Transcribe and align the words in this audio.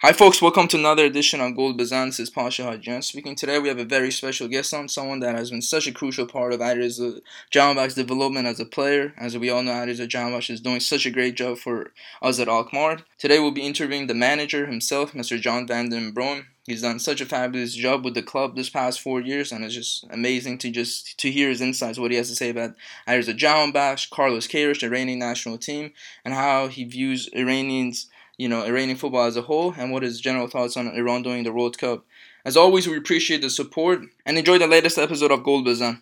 Hi, 0.00 0.12
folks. 0.12 0.40
Welcome 0.40 0.68
to 0.68 0.76
another 0.76 1.04
edition 1.06 1.40
of 1.40 1.56
Gold 1.56 1.76
Bazan. 1.76 2.10
This 2.10 2.20
is 2.20 2.30
Pasha 2.30 2.62
Hajan 2.62 3.02
speaking. 3.02 3.34
Today, 3.34 3.58
we 3.58 3.66
have 3.66 3.80
a 3.80 3.84
very 3.84 4.12
special 4.12 4.46
guest 4.46 4.72
on, 4.72 4.88
someone 4.88 5.18
that 5.18 5.34
has 5.34 5.50
been 5.50 5.60
such 5.60 5.88
a 5.88 5.92
crucial 5.92 6.24
part 6.24 6.52
of 6.52 6.60
Alireza 6.60 7.16
uh, 7.16 7.20
Jahanbakhsh's 7.52 7.94
development 7.96 8.46
as 8.46 8.60
a 8.60 8.64
player. 8.64 9.12
As 9.18 9.36
we 9.36 9.50
all 9.50 9.64
know, 9.64 9.72
Alireza 9.72 10.06
Jahanbakhsh 10.06 10.50
is 10.50 10.60
doing 10.60 10.78
such 10.78 11.04
a 11.04 11.10
great 11.10 11.34
job 11.34 11.58
for 11.58 11.90
us 12.22 12.38
at 12.38 12.46
Alkmaar. 12.46 12.98
Today, 13.18 13.40
we'll 13.40 13.50
be 13.50 13.66
interviewing 13.66 14.06
the 14.06 14.14
manager 14.14 14.66
himself, 14.66 15.14
Mr. 15.14 15.36
John 15.40 15.66
van 15.66 15.88
den 15.88 16.12
Brom. 16.12 16.46
He's 16.64 16.82
done 16.82 17.00
such 17.00 17.20
a 17.20 17.26
fabulous 17.26 17.74
job 17.74 18.04
with 18.04 18.14
the 18.14 18.22
club 18.22 18.54
this 18.54 18.70
past 18.70 19.00
four 19.00 19.20
years, 19.20 19.50
and 19.50 19.64
it's 19.64 19.74
just 19.74 20.06
amazing 20.10 20.58
to 20.58 20.70
just 20.70 21.18
to 21.18 21.32
hear 21.32 21.48
his 21.48 21.60
insights, 21.60 21.98
what 21.98 22.12
he 22.12 22.18
has 22.18 22.28
to 22.28 22.36
say 22.36 22.50
about 22.50 22.76
Alireza 23.08 23.36
Jahanbakhsh, 23.36 24.10
Carlos 24.10 24.46
Queiroz, 24.46 24.78
the 24.78 24.86
Iranian 24.86 25.18
national 25.18 25.58
team, 25.58 25.92
and 26.24 26.34
how 26.34 26.68
he 26.68 26.84
views 26.84 27.28
Iranians 27.32 28.06
you 28.38 28.48
know, 28.48 28.62
Iranian 28.62 28.96
football 28.96 29.26
as 29.26 29.36
a 29.36 29.42
whole 29.42 29.74
and 29.76 29.92
what 29.92 30.04
his 30.04 30.20
general 30.20 30.46
thoughts 30.46 30.76
on 30.76 30.86
Iran 30.88 31.22
doing 31.22 31.42
the 31.42 31.52
World 31.52 31.76
Cup. 31.76 32.06
As 32.44 32.56
always, 32.56 32.86
we 32.86 32.96
appreciate 32.96 33.42
the 33.42 33.50
support 33.50 34.00
and 34.24 34.38
enjoy 34.38 34.58
the 34.58 34.66
latest 34.68 34.96
episode 34.96 35.32
of 35.32 35.42
Gold 35.42 35.64
Bazan. 35.64 36.00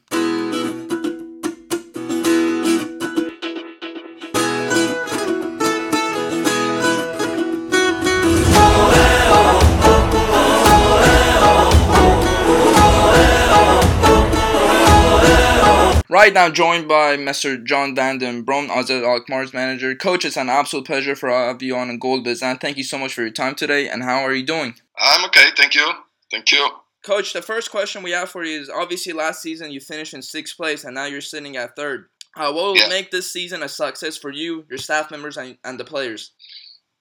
Right 16.16 16.32
now, 16.32 16.48
joined 16.48 16.88
by 16.88 17.18
Mr. 17.18 17.62
John 17.62 17.94
van 17.94 18.16
den 18.16 18.40
Brom, 18.40 18.70
AZ 18.70 18.90
Alkmaar's 18.90 19.52
manager. 19.52 19.94
Coach, 19.94 20.24
it's 20.24 20.38
an 20.38 20.48
absolute 20.48 20.86
pleasure 20.86 21.14
for 21.14 21.28
all 21.28 21.50
of 21.50 21.62
you 21.62 21.76
on 21.76 21.98
Gold 21.98 22.24
Bazan. 22.24 22.56
Thank 22.56 22.78
you 22.78 22.84
so 22.84 22.96
much 22.96 23.12
for 23.12 23.20
your 23.20 23.30
time 23.30 23.54
today, 23.54 23.86
and 23.86 24.02
how 24.02 24.20
are 24.20 24.32
you 24.32 24.42
doing? 24.42 24.76
I'm 24.96 25.26
okay, 25.26 25.50
thank 25.58 25.74
you. 25.74 25.86
Thank 26.30 26.52
you. 26.52 26.70
Coach, 27.04 27.34
the 27.34 27.42
first 27.42 27.70
question 27.70 28.02
we 28.02 28.12
have 28.12 28.30
for 28.30 28.44
you 28.44 28.58
is 28.58 28.70
obviously 28.70 29.12
last 29.12 29.42
season 29.42 29.70
you 29.70 29.78
finished 29.78 30.14
in 30.14 30.22
sixth 30.22 30.56
place, 30.56 30.84
and 30.84 30.94
now 30.94 31.04
you're 31.04 31.20
sitting 31.20 31.58
at 31.58 31.76
third. 31.76 32.08
Uh, 32.34 32.50
what 32.50 32.64
will 32.64 32.78
yeah. 32.78 32.88
make 32.88 33.10
this 33.10 33.30
season 33.30 33.62
a 33.62 33.68
success 33.68 34.16
for 34.16 34.30
you, 34.30 34.64
your 34.70 34.78
staff 34.78 35.10
members, 35.10 35.36
and, 35.36 35.58
and 35.64 35.78
the 35.78 35.84
players? 35.84 36.30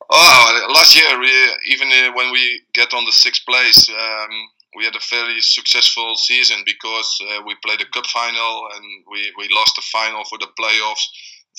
Oh, 0.09 0.72
last 0.75 0.94
year, 0.94 1.17
we, 1.17 1.31
even 1.67 1.88
uh, 1.88 2.11
when 2.16 2.33
we 2.33 2.63
get 2.73 2.94
on 2.94 3.05
the 3.05 3.13
sixth 3.13 3.45
place, 3.45 3.88
um, 3.88 4.29
we 4.75 4.83
had 4.83 4.95
a 4.95 5.07
very 5.09 5.41
successful 5.41 6.15
season 6.15 6.63
because 6.65 7.09
uh, 7.31 7.41
we 7.45 7.55
played 7.63 7.79
the 7.79 7.85
cup 7.93 8.05
final 8.07 8.67
and 8.75 8.83
we, 9.11 9.31
we 9.37 9.47
lost 9.53 9.75
the 9.75 9.83
final 9.91 10.23
for 10.25 10.37
the 10.37 10.47
playoffs 10.59 11.05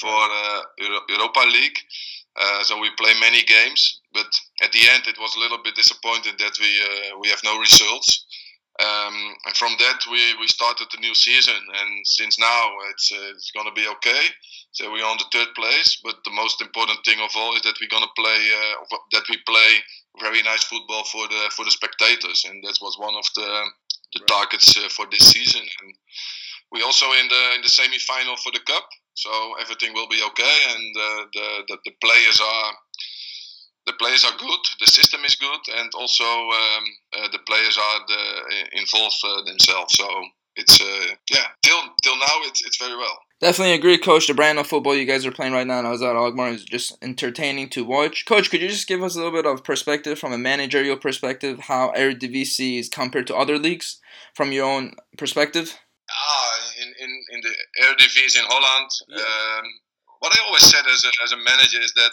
for 0.00 0.12
uh, 0.12 0.62
Europa 1.08 1.40
League. 1.48 1.78
Uh, 2.38 2.62
so 2.62 2.78
we 2.78 2.90
play 2.98 3.12
many 3.20 3.42
games, 3.44 4.00
but 4.12 4.26
at 4.62 4.70
the 4.72 4.84
end 4.92 5.04
it 5.06 5.18
was 5.18 5.34
a 5.36 5.40
little 5.40 5.58
bit 5.64 5.74
disappointed 5.74 6.34
that 6.38 6.52
we 6.60 6.68
uh, 6.82 7.18
we 7.18 7.28
have 7.28 7.40
no 7.44 7.58
results. 7.58 8.26
Um, 8.78 9.16
and 9.46 9.56
from 9.56 9.72
that 9.78 10.04
we, 10.10 10.20
we 10.38 10.46
started 10.48 10.88
the 10.92 11.00
new 11.00 11.14
season, 11.14 11.56
and 11.56 12.06
since 12.06 12.38
now 12.38 12.72
it's 12.90 13.10
uh, 13.10 13.32
it's 13.32 13.50
gonna 13.56 13.72
be 13.72 13.88
okay. 13.88 14.26
So 14.72 14.92
we're 14.92 15.06
on 15.06 15.16
the 15.16 15.32
third 15.32 15.48
place, 15.56 15.98
but 16.04 16.16
the 16.24 16.30
most 16.30 16.60
important 16.60 16.98
thing 17.06 17.18
of 17.24 17.30
all 17.36 17.56
is 17.56 17.62
that 17.62 17.80
we're 17.80 17.88
gonna 17.88 18.12
play 18.14 18.52
uh, 18.52 18.96
that 19.12 19.24
we 19.30 19.38
play 19.48 19.80
very 20.20 20.42
nice 20.42 20.64
football 20.64 21.04
for 21.04 21.26
the 21.28 21.50
for 21.54 21.64
the 21.64 21.70
spectators, 21.70 22.44
and 22.48 22.62
that 22.64 22.78
was 22.80 22.98
one 22.98 23.14
of 23.16 23.26
the 23.34 23.48
the 24.12 24.20
right. 24.20 24.28
targets 24.28 24.76
uh, 24.76 24.88
for 24.88 25.06
this 25.10 25.30
season. 25.30 25.62
And 25.62 25.94
we 26.72 26.82
also 26.82 27.06
in 27.12 27.28
the 27.28 27.54
in 27.56 27.62
the 27.62 27.68
semi 27.68 27.98
final 27.98 28.36
for 28.36 28.52
the 28.52 28.60
cup, 28.60 28.88
so 29.14 29.30
everything 29.60 29.94
will 29.94 30.08
be 30.08 30.22
okay, 30.22 30.56
and 30.74 30.96
uh, 30.96 31.24
the, 31.32 31.48
the 31.68 31.76
the 31.84 31.94
players 32.02 32.40
are 32.40 32.72
the 33.86 33.92
players 33.94 34.24
are 34.24 34.36
good, 34.36 34.62
the 34.80 34.86
system 34.86 35.24
is 35.24 35.36
good, 35.36 35.62
and 35.78 35.90
also 35.94 36.24
um, 36.24 36.84
uh, 37.16 37.28
the 37.30 37.38
players 37.46 37.78
are 37.78 38.00
the, 38.08 38.78
involved 38.78 39.14
uh, 39.24 39.44
themselves. 39.44 39.94
So 39.94 40.08
it's 40.56 40.80
uh, 40.80 41.14
yeah, 41.30 41.46
till 41.62 41.80
till 42.02 42.16
now 42.18 42.36
it's 42.48 42.64
it's 42.64 42.78
very 42.78 42.96
well. 42.96 43.18
Definitely 43.38 43.74
agree, 43.74 43.98
Coach. 43.98 44.26
The 44.26 44.34
brand 44.34 44.58
of 44.58 44.66
football 44.66 44.94
you 44.94 45.04
guys 45.04 45.26
are 45.26 45.32
playing 45.32 45.52
right 45.52 45.66
now, 45.66 45.78
and 45.78 45.86
I 45.86 45.90
was 45.90 46.00
at 46.00 46.16
Alkmaar, 46.16 46.48
is 46.48 46.64
just 46.64 46.96
entertaining 47.02 47.68
to 47.70 47.84
watch. 47.84 48.24
Coach, 48.24 48.50
could 48.50 48.62
you 48.62 48.68
just 48.68 48.88
give 48.88 49.02
us 49.02 49.14
a 49.14 49.18
little 49.18 49.32
bit 49.32 49.44
of 49.44 49.62
perspective 49.62 50.18
from 50.18 50.32
a 50.32 50.38
managerial 50.38 50.96
perspective, 50.96 51.60
how 51.60 51.92
Eredivisie 51.94 52.78
is 52.80 52.88
compared 52.88 53.26
to 53.26 53.36
other 53.36 53.58
leagues, 53.58 54.00
from 54.34 54.52
your 54.52 54.64
own 54.64 54.94
perspective? 55.18 55.78
Ah, 56.10 56.52
in, 56.80 56.88
in, 56.98 57.24
in 57.32 57.40
the 57.42 57.54
Eredivisie 57.84 58.38
in 58.38 58.44
Holland, 58.46 58.90
yeah. 59.08 59.18
um, 59.18 59.64
what 60.20 60.32
I 60.32 60.42
always 60.46 60.64
said 60.64 60.86
as 60.90 61.04
a, 61.04 61.10
as 61.22 61.32
a 61.32 61.36
manager 61.36 61.80
is 61.82 61.92
that 61.92 62.12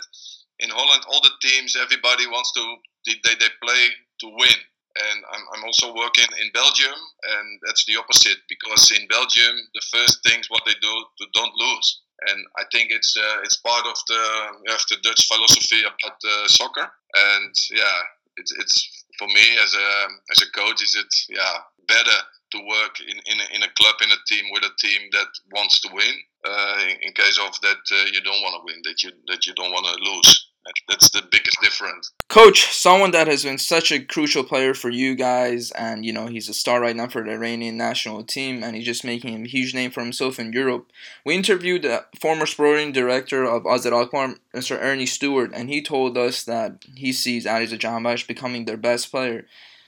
in 0.59 0.69
Holland, 0.71 1.05
all 1.07 1.21
the 1.21 1.31
teams, 1.41 1.77
everybody 1.81 2.27
wants 2.27 2.51
to, 2.51 2.75
they, 3.05 3.35
they 3.35 3.47
play 3.63 3.87
to 4.19 4.27
win 4.27 4.59
and 4.95 5.23
I'm, 5.31 5.43
I'm 5.53 5.63
also 5.65 5.93
working 5.93 6.29
in 6.41 6.51
Belgium, 6.53 6.93
and 6.93 7.59
that's 7.65 7.85
the 7.85 7.97
opposite 7.97 8.37
because 8.47 8.91
in 8.91 9.07
Belgium 9.07 9.57
the 9.73 9.85
first 9.91 10.23
things 10.23 10.49
what 10.49 10.63
they 10.65 10.77
do 10.81 10.93
to 11.19 11.25
don't 11.33 11.55
lose, 11.55 12.01
and 12.29 12.45
I 12.57 12.63
think 12.71 12.91
it's 12.91 13.17
uh, 13.17 13.41
it's 13.43 13.57
part 13.57 13.85
of 13.85 13.97
the 14.07 14.23
have 14.69 14.85
the 14.89 14.97
Dutch 15.01 15.27
philosophy 15.27 15.81
about 15.81 16.17
uh, 16.23 16.47
soccer, 16.47 16.85
and 16.85 17.53
yeah, 17.71 17.99
it's 18.37 18.51
it's 18.53 19.05
for 19.17 19.27
me 19.27 19.57
as 19.63 19.73
a 19.73 19.89
as 20.31 20.41
a 20.41 20.51
coach 20.51 20.81
is 20.81 20.95
it 20.95 21.13
yeah 21.29 21.57
better 21.87 22.19
to 22.51 22.57
work 22.67 22.99
in 23.01 23.17
in 23.25 23.37
a, 23.39 23.55
in 23.55 23.63
a 23.63 23.73
club 23.75 23.95
in 24.01 24.11
a 24.11 24.21
team 24.27 24.45
with 24.51 24.63
a 24.63 24.73
team 24.79 25.01
that 25.11 25.27
wants 25.53 25.81
to 25.81 25.89
win 25.93 26.15
uh, 26.45 26.77
in, 26.83 26.97
in, 27.01 27.13
case 27.13 27.39
of 27.39 27.59
that 27.61 27.81
uh, 27.91 28.05
you 28.11 28.21
don't 28.21 28.41
want 28.41 28.55
to 28.55 28.65
win 28.65 28.81
that 28.83 29.03
you 29.03 29.11
that 29.27 29.45
you 29.45 29.53
don't 29.53 29.71
want 29.71 29.85
to 29.85 30.11
lose 30.11 30.52
that's 30.87 31.09
the 31.11 31.21
biggest 31.31 31.57
difference. 31.61 32.11
Coach, 32.29 32.73
someone 32.73 33.11
that 33.11 33.27
has 33.27 33.43
been 33.43 33.57
such 33.57 33.91
a 33.91 34.03
crucial 34.03 34.43
player 34.43 34.73
for 34.73 34.89
you 34.89 35.15
guys, 35.15 35.71
and 35.71 36.05
you 36.05 36.13
know 36.13 36.27
he's 36.27 36.49
a 36.49 36.53
star 36.53 36.81
right 36.81 36.95
now 36.95 37.07
for 37.07 37.23
the 37.23 37.31
Iranian 37.31 37.77
national 37.77 38.23
team, 38.23 38.63
and 38.63 38.75
he's 38.75 38.85
just 38.85 39.03
making 39.03 39.45
a 39.45 39.47
huge 39.47 39.73
name 39.73 39.91
for 39.91 40.01
himself 40.01 40.39
in 40.39 40.53
Europe. 40.53 40.91
We 41.25 41.35
interviewed 41.35 41.83
the 41.83 42.05
former 42.19 42.45
sporting 42.45 42.91
director 42.91 43.43
of 43.43 43.65
AZ 43.65 43.85
Alkmaar, 43.85 44.35
Mr. 44.53 44.79
Earnie 44.81 45.07
Stewart, 45.07 45.51
and 45.53 45.69
he 45.69 45.81
told 45.81 46.17
us 46.17 46.43
that 46.43 46.83
he 46.95 47.11
sees 47.11 47.45
Alireza 47.45 47.77
Jahanbakhsh 47.77 48.27
becoming 48.27 48.65
their 48.65 48.77
best 48.77 49.11
player. 49.11 49.45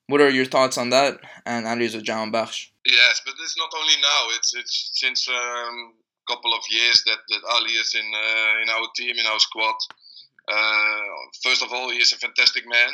What 0.07 0.21
are 0.21 0.29
your 0.29 0.45
thoughts 0.45 0.77
on 0.77 0.91
that 0.91 1.19
and 1.45 1.65
Alireza 1.65 2.01
Jahanbakhsh? 2.01 2.69
Yes, 2.85 3.21
but 3.25 3.33
it's 3.41 3.57
not 3.57 3.71
only 3.79 3.95
now. 4.01 4.37
It's 4.37 4.53
it's 4.55 4.91
since 4.93 5.27
a 5.27 5.33
um, 5.33 5.93
couple 6.27 6.53
of 6.53 6.61
years 6.69 7.03
that, 7.05 7.17
that 7.29 7.41
Ali 7.49 7.71
is 7.71 7.95
in 7.95 8.05
uh, 8.05 8.61
in 8.61 8.69
our 8.69 8.87
team, 8.95 9.17
in 9.17 9.25
our 9.25 9.39
squad. 9.39 9.75
Uh, 10.47 11.01
first 11.43 11.63
of 11.63 11.71
all, 11.73 11.89
he 11.89 11.97
is 11.97 12.13
a 12.13 12.17
fantastic 12.17 12.63
man, 12.67 12.89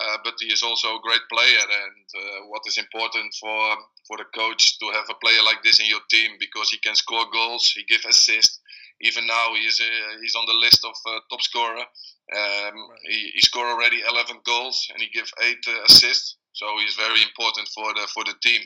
uh, 0.00 0.16
but 0.24 0.34
he 0.40 0.46
is 0.46 0.62
also 0.62 0.88
a 0.88 1.00
great 1.02 1.22
player. 1.30 1.64
And 1.64 2.04
uh, 2.16 2.46
what 2.48 2.62
is 2.66 2.78
important 2.78 3.34
for 3.40 3.76
for 4.08 4.16
the 4.16 4.28
coach 4.34 4.78
to 4.78 4.86
have 4.90 5.06
a 5.08 5.20
player 5.22 5.42
like 5.44 5.62
this 5.62 5.80
in 5.80 5.86
your 5.86 6.02
team 6.10 6.32
because 6.40 6.70
he 6.70 6.78
can 6.78 6.94
score 6.94 7.24
goals, 7.32 7.72
he 7.74 7.84
gives 7.84 8.04
assists. 8.04 8.60
Even 9.00 9.26
now, 9.26 9.54
he 9.54 9.66
is 9.66 9.80
he's 10.20 10.36
on 10.36 10.46
the 10.46 10.58
list 10.60 10.84
of 10.84 10.94
top 11.30 11.42
scorer. 11.42 11.84
Um, 12.32 12.74
right. 12.88 12.98
he, 13.10 13.30
he 13.34 13.40
scored 13.40 13.66
already 13.66 14.00
11 14.08 14.40
goals 14.46 14.88
and 14.92 15.02
he 15.02 15.08
gives 15.08 15.32
eight 15.42 15.64
assists. 15.86 16.36
So 16.52 16.66
he's 16.78 16.94
very 16.94 17.20
important 17.22 17.68
for 17.74 17.92
the 17.94 18.06
for 18.14 18.24
the 18.24 18.34
team. 18.42 18.62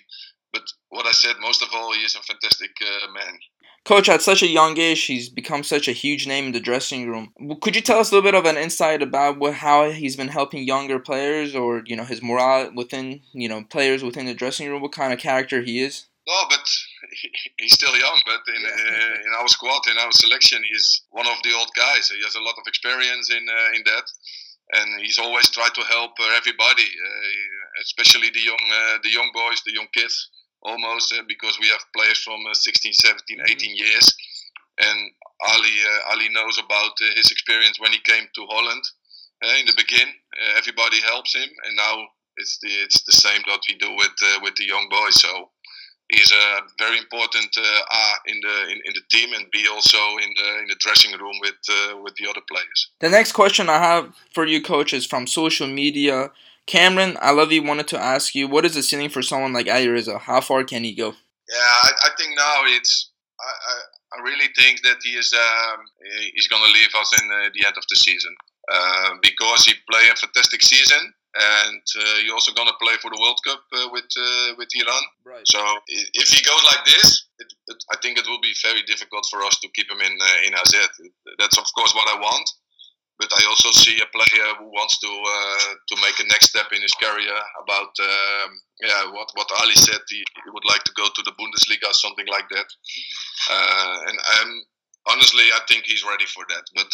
But 0.53 0.63
what 0.89 1.07
I 1.07 1.13
said, 1.13 1.37
most 1.41 1.63
of 1.63 1.69
all, 1.75 1.93
he 1.93 2.01
is 2.01 2.15
a 2.15 2.23
fantastic 2.23 2.71
uh, 2.81 3.13
man. 3.13 3.39
Coach, 3.87 4.09
at 4.09 4.21
such 4.21 4.43
a 4.43 4.49
young 4.49 4.77
age, 4.79 5.05
he's 5.05 5.29
become 5.29 5.63
such 5.63 5.87
a 5.87 5.93
huge 5.93 6.27
name 6.27 6.47
in 6.47 6.53
the 6.53 6.59
dressing 6.59 7.09
room. 7.09 7.33
Could 7.63 7.77
you 7.77 7.83
tell 7.83 8.01
us 8.01 8.11
a 8.11 8.17
little 8.17 8.29
bit 8.29 8.35
of 8.35 8.45
an 8.45 8.57
insight 8.57 9.01
about 9.01 9.39
what, 9.39 9.55
how 9.55 9.93
he's 9.93 10.17
been 10.17 10.27
helping 10.27 10.65
younger 10.65 10.99
players, 10.99 11.55
or 11.55 11.85
you 11.87 11.95
know 11.95 12.03
his 12.03 12.21
morale 12.21 12.73
within 12.75 13.21
you 13.33 13.49
know 13.49 13.63
players 13.63 14.03
within 14.03 14.27
the 14.27 14.35
dressing 14.35 14.69
room? 14.69 14.83
What 14.83 14.91
kind 14.91 15.13
of 15.13 15.21
character 15.21 15.63
he 15.63 15.81
is? 15.81 16.07
No, 16.27 16.35
but 16.51 16.67
he's 17.59 17.75
still 17.75 17.97
young. 17.97 18.21
But 18.27 18.43
in 18.57 18.63
uh, 18.67 19.15
in 19.25 19.33
our 19.39 19.47
squad, 19.47 19.83
in 19.89 19.99
our 19.99 20.11
selection, 20.11 20.65
he's 20.69 21.03
one 21.11 21.29
of 21.29 21.41
the 21.45 21.55
old 21.55 21.71
guys. 21.77 22.11
He 22.11 22.21
has 22.25 22.35
a 22.35 22.43
lot 22.43 22.59
of 22.59 22.67
experience 22.67 23.31
in 23.31 23.47
uh, 23.49 23.77
in 23.77 23.83
that, 23.87 24.07
and 24.83 25.01
he's 25.01 25.21
always 25.21 25.49
tried 25.51 25.75
to 25.77 25.83
help 25.83 26.11
uh, 26.19 26.35
everybody, 26.37 26.91
uh, 26.91 27.83
especially 27.83 28.31
the 28.35 28.43
young 28.43 28.67
uh, 28.69 28.99
the 29.05 29.11
young 29.11 29.31
boys, 29.33 29.63
the 29.65 29.75
young 29.75 29.87
kids 29.95 30.29
almost 30.67 31.15
uh, 31.15 31.23
because 31.29 31.59
we 31.61 31.69
have 31.69 31.81
players 31.95 32.19
from 32.19 32.43
uh, 32.51 32.55
16, 32.55 32.93
17, 32.93 33.39
mm-hmm. 33.39 33.53
18 33.53 33.77
years. 33.77 34.15
And 34.79 34.99
Ali, 35.41 35.77
uh, 35.81 36.13
Ali 36.13 36.29
knows 36.31 36.59
about 36.59 36.93
uh, 37.01 37.15
his 37.15 37.31
experience 37.31 37.81
when 37.81 37.93
he 37.93 38.01
came 38.01 38.27
to 38.35 38.47
Holland. 38.51 38.83
Uh, 39.45 39.55
in 39.61 39.67
the 39.67 39.75
beginning, 39.77 40.15
uh, 40.37 40.59
everybody 40.59 41.01
helps 41.01 41.35
him, 41.35 41.49
and 41.65 41.77
now 41.77 42.05
it's 42.37 42.59
the 42.63 42.69
it's 42.85 43.03
the 43.05 43.13
same 43.13 43.43
that 43.47 43.61
we 43.69 43.77
do 43.77 43.91
with 43.97 44.17
with 44.43 44.55
the 44.57 44.65
young 44.65 44.89
boys. 44.91 45.21
So 45.21 45.51
he's 46.09 46.33
a 46.33 46.61
very 46.79 46.99
important 46.99 47.55
A 47.57 48.07
in 48.27 48.41
the 48.41 48.57
in, 48.73 48.79
in 48.87 48.93
the 48.95 49.05
team, 49.11 49.35
and 49.35 49.45
B 49.53 49.69
also 49.71 49.99
in 50.25 50.31
the 50.41 50.59
in 50.61 50.67
the 50.69 50.77
dressing 50.79 51.13
room 51.13 51.37
with 51.43 51.61
with 52.03 52.15
the 52.17 52.29
other 52.31 52.41
players. 52.51 52.91
The 53.01 53.11
next 53.11 53.33
question 53.33 53.69
I 53.69 53.79
have 53.79 54.15
for 54.35 54.47
you, 54.47 54.63
coach, 54.63 54.95
is 54.95 55.05
from 55.07 55.27
social 55.27 55.67
media. 55.67 56.31
Cameron, 56.67 57.17
I 57.21 57.31
love 57.31 57.53
you. 57.53 57.63
Wanted 57.63 57.89
to 57.89 57.99
ask 57.99 58.35
you, 58.35 58.49
what 58.49 58.65
is 58.65 58.75
the 58.75 58.83
ceiling 58.83 59.09
for 59.09 59.23
someone 59.23 59.53
like 59.53 59.69
Ali 59.69 59.89
Reza? 59.89 60.19
How 60.19 60.41
far 60.41 60.65
can 60.65 60.85
he 60.85 60.95
go? 60.95 61.15
Yeah, 61.49 61.75
I, 61.83 61.91
I 62.05 62.11
think 62.19 62.37
now 62.37 62.63
it's. 62.67 63.11
I, 63.39 63.45
I, 63.45 64.19
I, 64.19 64.23
really 64.23 64.49
think 64.57 64.83
that 64.83 64.97
he 65.05 65.11
is. 65.11 65.33
Um, 65.33 65.81
he's 66.35 66.49
going 66.49 66.63
to 66.63 66.73
leave 66.73 66.91
us 66.99 67.23
in 67.23 67.31
uh, 67.31 67.51
the 67.55 67.67
end 67.67 67.77
of 67.77 67.85
the 67.89 67.97
season. 67.97 68.35
uh, 68.67 69.15
because 69.23 69.65
he 69.65 69.75
played 69.91 70.11
a 70.11 70.17
fantastic 70.17 70.63
season 70.63 70.99
and 71.37 71.83
uh, 72.01 72.17
he 72.25 72.31
also 72.31 72.53
gonna 72.53 72.75
play 72.81 72.95
for 73.01 73.11
the 73.11 73.21
World 73.21 73.39
Cup 73.45 73.61
uh, 73.77 73.89
with 73.93 74.09
uh, 74.17 74.55
with 74.59 74.69
Iran. 74.75 75.03
Right. 75.25 75.47
So 75.47 75.61
if 75.87 76.29
he 76.29 76.43
goes 76.43 76.65
like 76.65 76.85
this, 76.87 77.29
it, 77.39 77.53
it, 77.69 77.85
I 77.93 77.97
think 78.03 78.19
it 78.19 78.27
will 78.27 78.41
be 78.41 78.55
very 78.63 78.83
difficult 78.83 79.27
for 79.31 79.43
us 79.45 79.59
to 79.61 79.69
keep 79.75 79.91
him 79.91 80.01
in 80.01 80.17
uh, 80.19 80.47
in 80.47 80.55
AZ. 80.55 80.75
That's 81.39 81.59
of 81.59 81.67
course 81.77 81.95
what 81.95 82.09
I 82.09 82.19
want, 82.19 82.51
but 83.19 83.33
I 83.33 83.47
also 83.49 83.71
see 83.71 83.97
a 84.01 84.09
player 84.13 84.49
who 84.59 84.69
wants 84.69 84.99
to 85.01 85.09
uh, 85.09 85.73
to 85.89 85.95
make 86.03 86.21
a 86.21 86.29
next 86.29 86.51
step 86.51 86.73
in 86.73 86.83
his 86.83 86.95
career. 86.95 87.37
About 87.63 87.93
um, 88.01 88.51
yeah, 88.83 89.11
what 89.13 89.31
what 89.35 89.49
Ali 89.61 89.75
said, 89.75 90.01
he, 90.09 90.19
he, 90.19 90.51
would 90.53 90.65
like 90.65 90.85
to 90.85 90.93
go 90.97 91.07
to 91.07 91.23
the 91.23 91.33
Bundesliga, 91.33 91.89
or 91.89 91.95
something 91.95 92.27
like 92.29 92.49
that. 92.51 92.69
Uh, 93.51 93.99
and 94.09 94.19
um, 94.19 94.51
honestly, 95.09 95.45
I 95.55 95.61
think 95.69 95.85
he's 95.87 96.05
ready 96.05 96.27
for 96.27 96.45
that. 96.49 96.65
But 96.75 96.89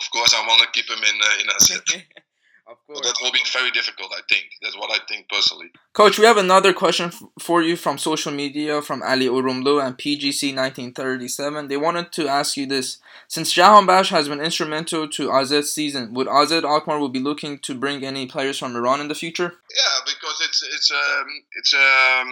of 0.00 0.10
course, 0.10 0.34
I 0.34 0.46
want 0.46 0.62
to 0.62 0.70
keep 0.72 0.90
him 0.90 1.02
in 1.02 1.16
in 1.42 1.46
AZ. 1.50 1.80
Of 2.66 2.78
course. 2.86 3.00
But 3.00 3.06
that 3.06 3.16
will 3.20 3.32
be 3.32 3.40
very 3.52 3.70
difficult, 3.72 4.12
I 4.16 4.20
think. 4.32 4.44
That's 4.62 4.76
what 4.76 4.90
I 4.90 4.98
think 5.08 5.28
personally. 5.28 5.72
Coach, 5.92 6.18
we 6.18 6.24
have 6.26 6.36
another 6.36 6.72
question 6.72 7.06
f- 7.06 7.22
for 7.40 7.60
you 7.60 7.76
from 7.76 7.98
social 7.98 8.32
media 8.32 8.80
from 8.80 9.02
Ali 9.02 9.26
Urumlu 9.26 9.84
and 9.84 9.98
PGC1937. 9.98 11.68
They 11.68 11.76
wanted 11.76 12.12
to 12.12 12.28
ask 12.28 12.56
you 12.56 12.66
this. 12.66 12.98
Since 13.26 13.54
Jahanbakhsh 13.54 14.10
has 14.10 14.28
been 14.28 14.40
instrumental 14.40 15.08
to 15.08 15.30
AZ's 15.32 15.72
season, 15.72 16.14
would 16.14 16.28
AZ 16.28 16.52
Alkmaar 16.52 16.98
will 17.00 17.08
be 17.08 17.18
looking 17.18 17.58
to 17.60 17.74
bring 17.74 18.04
any 18.04 18.26
players 18.26 18.58
from 18.58 18.76
Iran 18.76 19.00
in 19.00 19.08
the 19.08 19.14
future? 19.14 19.54
Yeah, 19.76 19.98
because 20.06 20.40
it's 20.46 20.62
it's 20.62 20.90
um 20.92 21.26
it's 21.56 21.74
um 21.74 22.28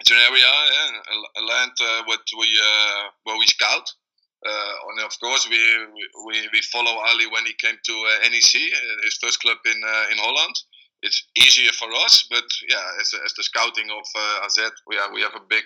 it's 0.00 0.10
an 0.10 0.18
area, 0.18 0.44
yeah, 0.44 1.40
a, 1.40 1.42
land 1.42 1.72
uh, 1.80 2.02
what 2.06 2.20
we 2.38 2.46
uh, 2.60 3.08
where 3.24 3.38
we 3.38 3.46
scout. 3.46 3.92
Uh, 4.44 4.74
and 4.90 5.00
of 5.06 5.18
course, 5.20 5.48
we, 5.48 5.58
we 6.26 6.48
we 6.52 6.60
follow 6.68 7.00
Ali 7.00 7.26
when 7.26 7.46
he 7.46 7.54
came 7.54 7.76
to 7.82 7.92
uh, 7.92 8.28
NEC, 8.28 8.52
his 9.02 9.16
first 9.20 9.40
club 9.40 9.56
in 9.64 9.80
uh, 9.82 10.04
in 10.12 10.18
Holland. 10.18 10.56
It's 11.02 11.26
easier 11.36 11.72
for 11.72 11.88
us, 12.04 12.26
but 12.30 12.44
yeah, 12.68 12.84
as, 13.00 13.12
as 13.24 13.32
the 13.34 13.42
scouting 13.42 13.90
of 13.90 14.04
uh, 14.16 14.44
AZ, 14.46 14.58
we 14.86 14.96
have, 14.96 15.12
we 15.12 15.20
have 15.20 15.34
a 15.36 15.44
big 15.48 15.64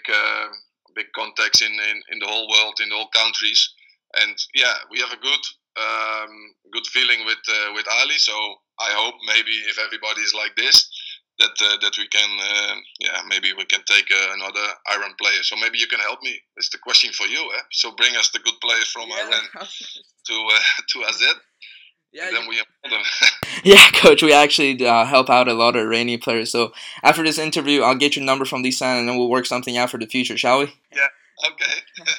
big 0.94 1.06
contacts 1.14 1.62
in, 1.62 1.70
in, 1.70 2.02
in 2.10 2.18
the 2.18 2.26
whole 2.26 2.48
world, 2.50 2.74
in 2.82 2.90
all 2.92 3.08
countries, 3.14 3.70
and 4.18 4.34
yeah, 4.54 4.74
we 4.90 4.98
have 4.98 5.12
a 5.12 5.22
good 5.22 5.44
um, 5.78 6.54
good 6.72 6.86
feeling 6.86 7.26
with 7.26 7.42
with 7.74 7.86
Ali. 8.00 8.18
So 8.18 8.34
I 8.80 8.90
hope 8.94 9.14
maybe 9.26 9.54
if 9.70 9.78
everybody 9.78 10.22
is 10.22 10.34
like 10.34 10.54
this, 10.56 10.90
that 11.38 11.54
uh, 11.60 11.76
that 11.80 11.94
we 11.98 12.06
can 12.08 12.30
uh, 12.40 12.74
yeah 13.00 13.20
maybe 13.28 13.52
we 13.56 13.64
can 13.64 13.80
take 13.86 14.10
uh, 14.10 14.34
another 14.34 14.66
Iran 14.94 15.14
player. 15.20 15.42
So 15.42 15.56
maybe 15.56 15.78
you 15.78 15.86
can 15.86 16.00
help 16.00 16.22
me. 16.22 16.40
It's 16.56 16.70
the 16.70 16.78
question 16.78 17.12
for 17.12 17.26
you. 17.26 17.40
Eh? 17.56 17.62
So 17.72 17.92
bring 17.96 18.16
us 18.16 18.30
the 18.30 18.40
good 18.40 18.58
players 18.60 18.88
from 18.88 19.08
yeah. 19.08 19.26
Iran 19.26 19.44
to 20.26 20.34
to 20.88 21.04
AZ. 21.08 21.22
Yeah, 22.12 22.30
then 22.32 22.48
we 22.48 22.56
them. 22.56 23.02
yeah, 23.64 23.90
coach. 23.90 24.22
We 24.22 24.32
actually 24.32 24.84
uh, 24.86 25.04
help 25.04 25.28
out 25.28 25.46
a 25.46 25.52
lot 25.52 25.76
of 25.76 25.82
Iranian 25.82 26.20
players. 26.20 26.50
So 26.50 26.72
after 27.02 27.22
this 27.22 27.38
interview, 27.38 27.82
I'll 27.82 27.94
get 27.94 28.16
your 28.16 28.24
number 28.24 28.46
from 28.46 28.62
Lisan, 28.62 28.98
and 28.98 29.08
then 29.08 29.18
we'll 29.18 29.28
work 29.28 29.44
something 29.44 29.76
out 29.76 29.90
for 29.90 29.98
the 29.98 30.06
future, 30.06 30.38
shall 30.38 30.60
we? 30.60 30.72
Yeah. 30.90 31.08
Okay. 31.50 31.72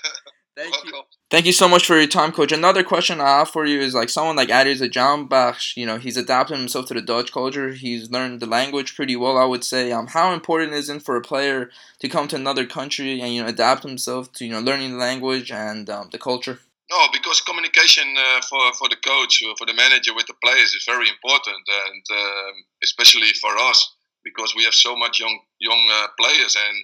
Thank 0.56 0.74
Welcome. 0.74 0.90
you. 0.94 1.04
Thank 1.30 1.46
you 1.46 1.54
so 1.54 1.70
much 1.70 1.86
for 1.86 1.96
your 1.96 2.08
time, 2.08 2.32
coach. 2.32 2.52
Another 2.52 2.84
question 2.84 3.22
I 3.22 3.38
have 3.38 3.52
for 3.52 3.64
you 3.64 3.80
is 3.80 3.94
like 3.94 4.10
someone 4.10 4.36
like 4.36 4.50
Alireza 4.50 4.90
Jahanbakhsh, 4.90 5.78
you 5.78 5.86
know, 5.86 6.00
he's 6.00 6.18
adapted 6.18 6.58
himself 6.58 6.88
to 6.88 6.96
the 6.96 7.04
Dutch 7.04 7.32
culture. 7.32 7.70
He's 7.70 8.10
learned 8.10 8.40
the 8.40 8.48
language 8.48 8.96
pretty 8.96 9.16
well, 9.16 9.38
I 9.38 9.46
would 9.46 9.64
say. 9.64 9.92
Um, 9.92 10.08
how 10.08 10.34
important 10.34 10.74
is 10.74 10.90
it 10.90 11.04
for 11.04 11.16
a 11.16 11.22
player 11.22 11.70
to 12.00 12.10
come 12.10 12.28
to 12.30 12.36
another 12.36 12.66
country 12.66 13.22
and 13.22 13.32
you 13.32 13.44
know 13.44 13.48
adapt 13.48 13.84
himself 13.84 14.34
to 14.34 14.46
you 14.46 14.52
know 14.52 14.60
learning 14.60 14.94
the 14.94 14.98
language 14.98 15.52
and 15.52 15.88
um, 15.88 16.10
the 16.12 16.18
culture? 16.18 16.62
No, 16.90 17.06
because 17.14 17.42
communication 17.42 18.08
uh, 18.18 18.42
for 18.50 18.74
for 18.74 18.90
the 18.90 18.96
coach, 18.96 19.44
for 19.60 19.68
the 19.68 19.76
manager 19.76 20.16
with 20.16 20.26
the 20.26 20.34
players 20.44 20.74
is 20.74 20.84
very 20.88 21.08
important, 21.10 21.62
and 21.86 22.04
um, 22.12 22.54
especially 22.82 23.34
for 23.40 23.56
us 23.70 23.94
because 24.24 24.56
we 24.56 24.64
have 24.64 24.74
so 24.74 24.96
much 24.96 25.20
young 25.20 25.40
young 25.60 25.90
uh, 25.92 26.08
players 26.18 26.56
and 26.56 26.78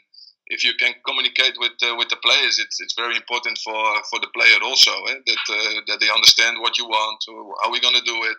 if 0.47 0.63
you 0.63 0.73
can 0.75 0.93
communicate 1.05 1.55
with 1.57 1.73
uh, 1.81 1.95
with 1.97 2.09
the 2.09 2.17
players, 2.17 2.59
it's 2.59 2.79
it's 2.79 2.93
very 2.93 3.15
important 3.15 3.57
for 3.59 3.79
for 4.09 4.19
the 4.19 4.29
player 4.33 4.59
also 4.63 4.91
eh? 5.09 5.19
that 5.25 5.43
uh, 5.49 5.81
that 5.87 5.99
they 5.99 6.09
understand 6.09 6.59
what 6.59 6.77
you 6.77 6.85
want, 6.85 7.19
how 7.63 7.71
we're 7.71 7.81
gonna 7.81 8.05
do 8.05 8.23
it. 8.23 8.37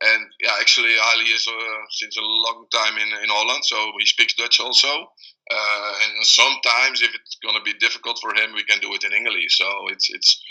And 0.00 0.30
yeah, 0.40 0.54
actually, 0.60 0.94
Ali 0.98 1.26
is 1.26 1.46
uh, 1.46 1.82
since 1.90 2.16
a 2.16 2.22
long 2.22 2.66
time 2.72 2.98
in 2.98 3.08
in 3.22 3.30
Holland, 3.30 3.64
so 3.64 3.76
he 3.98 4.06
speaks 4.06 4.34
Dutch 4.34 4.60
also. 4.60 5.10
Uh, 5.50 5.92
and 6.04 6.26
sometimes, 6.26 7.02
if 7.02 7.14
it's 7.14 7.38
gonna 7.42 7.62
be 7.62 7.74
difficult 7.74 8.18
for 8.20 8.34
him, 8.34 8.52
we 8.54 8.64
can 8.64 8.80
do 8.80 8.92
it 8.94 9.04
in 9.04 9.12
English. 9.12 9.58
So 9.58 9.68
it's 9.88 10.10
it's 10.10 10.42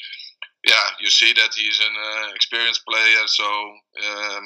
yeah, 0.65 0.87
you 0.99 1.09
see 1.09 1.33
that 1.33 1.53
he's 1.53 1.79
an 1.79 1.95
uh, 1.95 2.29
experienced 2.35 2.83
player. 2.85 3.27
So 3.27 3.47
um, 3.47 4.45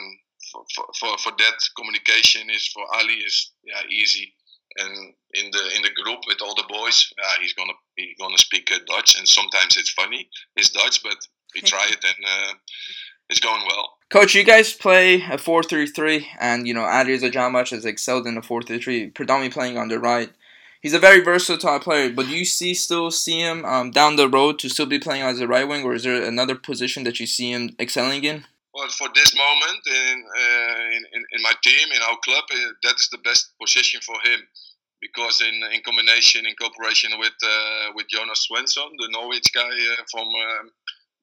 for, 0.51 0.63
for 0.99 1.17
for 1.17 1.31
that 1.37 1.57
communication 1.77 2.49
is 2.49 2.67
for 2.67 2.83
Ali 2.93 3.21
is 3.21 3.51
yeah 3.63 3.81
easy 3.89 4.33
and 4.77 5.13
in 5.33 5.51
the 5.51 5.75
in 5.75 5.81
the 5.81 6.01
group 6.03 6.19
with 6.27 6.41
all 6.41 6.55
the 6.55 6.65
boys, 6.69 7.13
uh, 7.23 7.35
he's 7.41 7.53
gonna 7.53 7.73
he's 7.95 8.17
gonna 8.19 8.37
speak 8.37 8.71
uh, 8.71 8.79
Dutch, 8.87 9.17
and 9.17 9.27
sometimes 9.27 9.77
it's 9.77 9.91
funny 9.91 10.29
his 10.55 10.69
Dutch, 10.69 11.03
but 11.03 11.17
we 11.53 11.61
try 11.61 11.85
it 11.89 12.03
and 12.03 12.25
uh, 12.25 12.53
it's 13.29 13.39
going 13.39 13.61
well. 13.67 13.97
Coach, 14.09 14.35
you 14.35 14.43
guys 14.43 14.73
play 14.73 15.23
a 15.31 15.37
four-three-three, 15.37 16.27
and 16.39 16.67
you 16.67 16.73
know 16.73 16.81
Alireza 16.81 17.31
Jahanbakhsh 17.31 17.71
has 17.71 17.85
excelled 17.85 18.27
in 18.27 18.35
the 18.35 18.41
four-three-three, 18.41 19.11
predominantly 19.11 19.53
playing 19.53 19.77
on 19.77 19.87
the 19.87 19.99
right. 19.99 20.29
He's 20.81 20.93
a 20.93 20.99
very 20.99 21.21
versatile 21.21 21.79
player, 21.79 22.11
but 22.11 22.25
do 22.25 22.35
you 22.35 22.43
see 22.43 22.73
still 22.73 23.11
see 23.11 23.39
him 23.39 23.63
um, 23.65 23.91
down 23.91 24.15
the 24.15 24.27
road 24.27 24.57
to 24.59 24.69
still 24.69 24.87
be 24.87 24.99
playing 24.99 25.21
as 25.21 25.39
a 25.39 25.47
right 25.47 25.67
wing, 25.67 25.83
or 25.83 25.93
is 25.93 26.03
there 26.03 26.23
another 26.23 26.55
position 26.55 27.03
that 27.03 27.19
you 27.19 27.27
see 27.27 27.51
him 27.51 27.75
excelling 27.79 28.23
in? 28.23 28.45
Well, 28.81 28.89
for 28.89 29.09
this 29.13 29.37
moment 29.37 29.85
in, 29.85 30.25
uh, 30.25 30.81
in, 30.89 31.03
in, 31.13 31.21
in, 31.37 31.41
my 31.43 31.53
team, 31.61 31.91
in 31.93 32.01
our 32.01 32.17
club, 32.25 32.45
uh, 32.49 32.73
that 32.81 32.97
is 32.97 33.09
the 33.09 33.19
best 33.19 33.53
position 33.61 34.01
for 34.01 34.15
him. 34.25 34.41
Because 34.99 35.39
in, 35.41 35.53
in 35.71 35.81
combination, 35.85 36.47
in 36.47 36.55
cooperation 36.59 37.11
with 37.19 37.37
uh, 37.45 37.93
with 37.93 38.07
Jonas 38.09 38.47
Svensson, 38.49 38.89
the 38.97 39.09
Norwich 39.11 39.53
guy 39.53 39.69
uh, 39.69 40.01
from 40.09 40.25
um, 40.25 40.71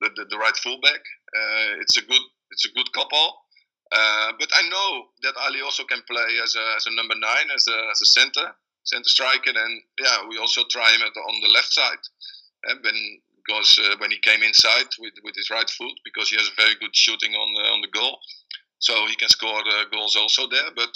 the, 0.00 0.10
the, 0.14 0.24
the, 0.30 0.38
right 0.38 0.56
fullback, 0.56 1.02
uh, 1.34 1.82
it's 1.82 1.96
a 1.96 2.02
good 2.02 2.22
it's 2.52 2.64
a 2.64 2.72
good 2.78 2.92
couple. 2.92 3.34
But 3.90 4.50
I 4.54 4.62
know 4.70 5.10
that 5.22 5.34
Ali 5.42 5.60
also 5.60 5.82
can 5.82 6.02
play 6.08 6.38
as 6.40 6.54
a, 6.54 6.64
as 6.76 6.86
a 6.86 6.94
number 6.94 7.14
nine, 7.18 7.50
as 7.52 7.66
a, 7.66 7.78
as 7.90 8.02
a 8.02 8.06
center, 8.06 8.54
center 8.84 9.08
striker, 9.08 9.50
and 9.50 9.82
yeah, 9.98 10.28
we 10.28 10.38
also 10.38 10.62
try 10.70 10.90
him 10.92 11.02
the, 11.02 11.20
on 11.20 11.40
the 11.42 11.48
left 11.48 11.72
side. 11.72 12.04
And 12.70 12.84
when 12.84 12.94
because 13.48 13.78
uh, 13.82 13.96
when 13.98 14.10
he 14.10 14.18
came 14.18 14.42
inside 14.42 14.86
with, 14.98 15.14
with 15.24 15.34
his 15.34 15.50
right 15.50 15.68
foot, 15.70 15.92
because 16.04 16.28
he 16.28 16.36
has 16.36 16.50
very 16.56 16.74
good 16.80 16.94
shooting 16.94 17.34
on 17.34 17.54
the, 17.54 17.70
on 17.70 17.80
the 17.80 17.88
goal, 17.88 18.18
so 18.78 19.06
he 19.06 19.16
can 19.16 19.28
score 19.28 19.58
uh, 19.58 19.84
goals 19.90 20.16
also 20.16 20.46
there. 20.48 20.70
But 20.76 20.90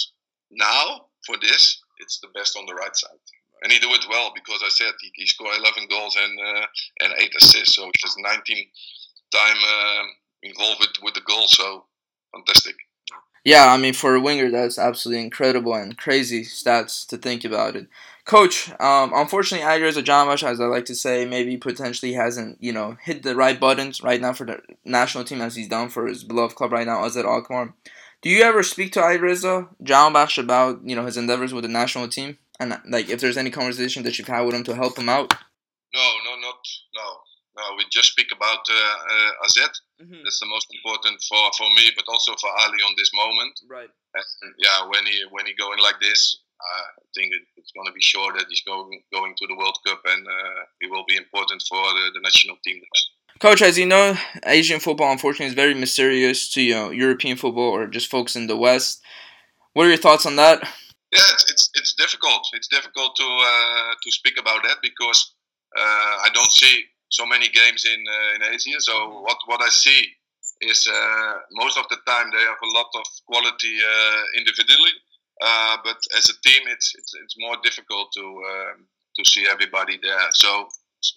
now 0.50 1.06
for 1.26 1.36
this, 1.40 1.80
it's 1.98 2.20
the 2.20 2.28
best 2.34 2.56
on 2.56 2.66
the 2.66 2.74
right 2.74 2.94
side, 2.94 3.18
and 3.62 3.72
he 3.72 3.78
do 3.78 3.92
it 3.94 4.06
well 4.08 4.32
because 4.34 4.62
I 4.64 4.68
said 4.68 4.92
he, 5.00 5.10
he 5.14 5.26
scored 5.26 5.56
11 5.58 5.88
goals 5.88 6.16
and 6.16 6.38
uh, 6.38 6.66
and 7.00 7.12
eight 7.18 7.32
assists, 7.36 7.76
so 7.76 7.90
he's 8.02 8.16
19 8.18 8.66
time 9.32 9.56
uh, 9.56 10.02
involved 10.42 10.80
with, 10.80 10.90
with 11.02 11.14
the 11.14 11.22
goal, 11.22 11.46
so 11.46 11.86
fantastic. 12.34 12.76
Yeah, 13.44 13.72
I 13.72 13.76
mean, 13.76 13.92
for 13.92 14.14
a 14.14 14.20
winger, 14.20 14.50
that's 14.50 14.78
absolutely 14.78 15.24
incredible 15.24 15.74
and 15.74 15.98
crazy 15.98 16.44
stats 16.44 17.06
to 17.08 17.16
think 17.16 17.44
about 17.44 17.74
it. 17.74 17.88
Coach, 18.32 18.70
um, 18.80 19.12
unfortunately, 19.14 19.66
Alireza 19.66 20.02
Jahanbakhsh, 20.02 20.42
as 20.42 20.58
I 20.58 20.64
like 20.64 20.86
to 20.86 20.94
say, 20.94 21.26
maybe 21.26 21.58
potentially 21.58 22.14
hasn't, 22.14 22.56
you 22.62 22.72
know, 22.72 22.96
hit 23.02 23.22
the 23.22 23.36
right 23.36 23.60
buttons 23.60 24.02
right 24.02 24.22
now 24.22 24.32
for 24.32 24.46
the 24.46 24.62
national 24.86 25.24
team 25.24 25.42
as 25.42 25.54
he's 25.54 25.68
done 25.68 25.90
for 25.90 26.06
his 26.06 26.24
beloved 26.24 26.56
club 26.56 26.72
right 26.72 26.86
now, 26.86 27.04
AZ 27.04 27.14
Alkmaar. 27.14 27.74
Do 28.22 28.30
you 28.30 28.42
ever 28.42 28.62
speak 28.62 28.92
to 28.92 29.00
Alireza 29.00 29.68
Jahanbakhsh 29.84 30.38
about, 30.38 30.80
you 30.82 30.96
know, 30.96 31.04
his 31.04 31.18
endeavors 31.18 31.52
with 31.52 31.64
the 31.64 31.68
national 31.68 32.08
team? 32.08 32.38
And, 32.58 32.80
like, 32.88 33.10
if 33.10 33.20
there's 33.20 33.36
any 33.36 33.50
conversation 33.50 34.02
that 34.04 34.16
you've 34.16 34.28
had 34.28 34.40
with 34.46 34.54
him 34.54 34.64
to 34.64 34.74
help 34.74 34.96
him 34.96 35.10
out? 35.10 35.34
No, 35.92 36.08
no, 36.24 36.40
not, 36.40 36.56
no. 36.94 37.08
No, 37.54 37.76
we 37.76 37.84
just 37.92 38.12
speak 38.12 38.28
about 38.34 38.64
uh, 38.70 38.96
uh, 39.12 39.44
AZ. 39.44 39.58
Mm-hmm. 40.00 40.24
That's 40.24 40.40
the 40.40 40.46
most 40.46 40.68
important 40.72 41.20
for, 41.28 41.52
for 41.58 41.68
me, 41.76 41.90
but 41.94 42.06
also 42.08 42.32
for 42.40 42.48
Ali 42.48 42.80
on 42.80 42.94
this 42.96 43.10
moment. 43.12 43.60
Right. 43.68 43.90
And, 44.14 44.54
yeah, 44.56 44.88
when 44.88 45.04
he 45.04 45.20
when 45.30 45.44
he 45.44 45.52
going 45.52 45.78
like 45.80 46.00
this, 46.00 46.40
I 46.62 47.04
think 47.14 47.32
it, 47.32 47.42
it's 47.56 47.72
going 47.72 47.86
to 47.86 47.92
be 47.92 48.00
sure 48.00 48.32
that 48.32 48.46
he's 48.48 48.62
going 48.62 49.02
going 49.12 49.34
to 49.36 49.46
the 49.46 49.56
World 49.56 49.76
Cup 49.86 50.00
and 50.06 50.26
uh, 50.26 50.60
he 50.80 50.86
will 50.86 51.04
be 51.08 51.16
important 51.16 51.62
for 51.68 51.82
the, 51.82 52.10
the 52.14 52.20
national 52.20 52.56
team. 52.64 52.80
Coach, 53.40 53.62
as 53.62 53.78
you 53.78 53.86
know, 53.86 54.16
Asian 54.46 54.80
football 54.80 55.10
unfortunately 55.10 55.46
is 55.46 55.54
very 55.54 55.74
mysterious 55.74 56.52
to 56.54 56.62
you 56.62 56.74
know 56.74 56.90
European 56.90 57.36
football 57.36 57.70
or 57.70 57.86
just 57.86 58.10
folks 58.10 58.36
in 58.36 58.46
the 58.46 58.56
West. 58.56 59.02
What 59.72 59.86
are 59.86 59.88
your 59.88 59.98
thoughts 59.98 60.26
on 60.26 60.36
that? 60.36 60.62
Yeah, 61.12 61.28
it's 61.32 61.50
it's, 61.50 61.70
it's 61.74 61.94
difficult. 61.94 62.48
It's 62.52 62.68
difficult 62.68 63.16
to 63.16 63.24
uh, 63.24 63.94
to 64.02 64.10
speak 64.10 64.38
about 64.38 64.62
that 64.62 64.78
because 64.82 65.34
uh, 65.76 66.14
I 66.26 66.28
don't 66.32 66.52
see 66.52 66.84
so 67.08 67.26
many 67.26 67.48
games 67.48 67.84
in 67.84 68.00
uh, 68.06 68.34
in 68.36 68.54
Asia. 68.54 68.80
So 68.80 69.20
what 69.20 69.38
what 69.46 69.60
I 69.60 69.68
see 69.68 70.06
is 70.60 70.86
uh, 70.86 71.34
most 71.52 71.76
of 71.76 71.86
the 71.90 71.98
time 72.06 72.30
they 72.30 72.44
have 72.44 72.62
a 72.62 72.72
lot 72.78 72.86
of 72.94 73.06
quality 73.26 73.74
uh, 73.82 74.22
individually 74.38 74.92
uh, 75.42 75.76
but 75.84 75.96
as 76.16 76.30
a 76.30 76.48
team, 76.48 76.62
it's, 76.68 76.94
it's 76.94 77.12
it's 77.22 77.36
more 77.38 77.56
difficult 77.62 78.12
to 78.16 78.22
um, 78.22 78.86
to 79.16 79.30
see 79.30 79.46
everybody 79.50 79.98
there. 80.02 80.28
So 80.32 80.68